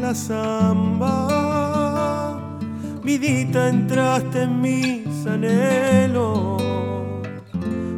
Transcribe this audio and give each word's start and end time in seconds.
la 0.00 0.14
samba. 0.14 1.16
Vidita, 3.02 3.68
entraste 3.68 4.42
en 4.42 4.60
mis 4.60 5.26
anhelos. 5.26 6.62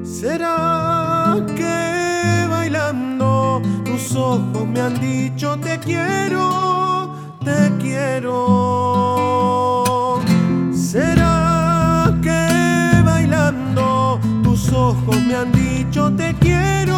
¿Será 0.02 1.36
que 1.54 2.46
bailando 2.48 3.60
tus 3.84 4.16
ojos 4.16 4.66
me 4.66 4.80
han 4.80 4.98
dicho 4.98 5.58
te 5.58 5.78
quiero, 5.78 7.14
te 7.44 7.70
quiero? 7.78 8.32
¿Será 10.72 12.14
que 12.22 13.02
bailando 13.04 14.18
tus 14.42 14.72
ojos 14.72 15.16
me 15.26 15.34
han 15.34 15.52
dicho 15.52 16.10
te 16.16 16.34
quiero, 16.40 16.95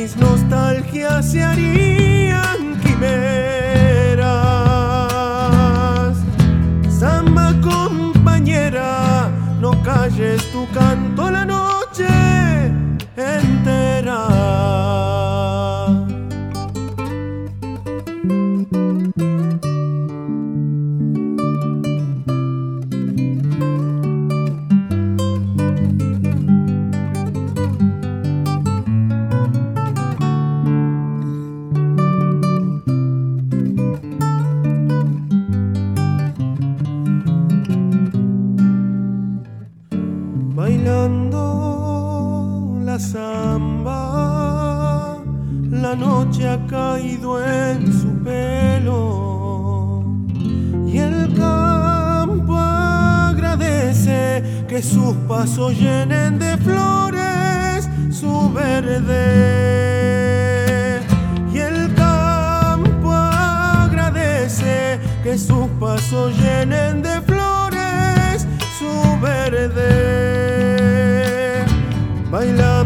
mis 0.00 0.16
nostalgias 0.16 1.32
se 1.32 1.42
harían 1.42 2.80
quimeras. 2.82 3.37
La 42.98 43.58
la 45.70 45.94
noche 45.94 46.48
ha 46.48 46.58
caído 46.66 47.40
en 47.40 47.92
su 47.92 48.08
pelo 48.24 50.02
y 50.84 50.98
el 50.98 51.32
campo 51.34 52.56
agradece 52.56 54.42
que 54.68 54.82
sus 54.82 55.14
pasos 55.28 55.78
llenen 55.78 56.40
de 56.40 56.56
flores 56.56 57.88
su 58.10 58.52
verde 58.52 59.14
y 61.52 61.58
el 61.58 61.94
campo 61.94 63.12
agradece 63.12 64.98
que 65.22 65.38
sus 65.38 65.68
pasos 65.78 66.32
llenen 66.36 67.02
de 67.02 67.20
flores 67.20 68.44
su 68.76 69.20
verde. 69.20 70.18
Bailando 72.30 72.77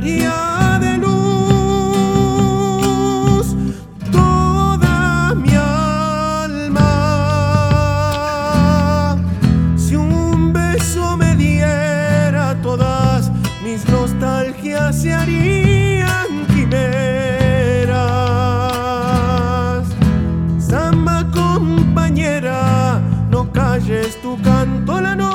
de 0.00 0.96
luz 0.96 1.84
toda 4.10 5.34
mi 5.34 5.54
alma. 5.54 6.88
Si 9.76 9.94
un 9.96 10.54
beso 10.54 11.18
me 11.18 11.36
diera 11.36 12.56
todas 12.62 13.30
mis 13.62 13.86
nostalgias 13.90 15.02
se 15.02 15.12
harían 15.12 16.46
quimeras. 16.48 18.00
Samba 20.58 21.30
compañera, 21.30 23.02
no 23.30 23.52
calles 23.52 24.18
tu 24.22 24.40
canto 24.40 24.98
la 24.98 25.14
noche. 25.14 25.29